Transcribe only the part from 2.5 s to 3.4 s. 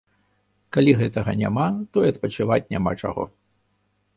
няма чаго.